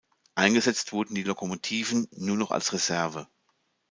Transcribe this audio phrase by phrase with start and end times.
[0.33, 3.27] Eingesetzt wurden die Lokomotiven nur noch als Reserve.